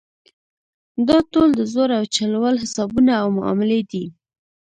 [1.07, 4.05] دا ټول د زور او چل ول حسابونه او معاملې دي.